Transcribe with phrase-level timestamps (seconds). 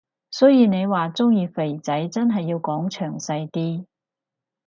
[0.31, 3.85] 所以你話鍾意肥仔真係要講詳細啲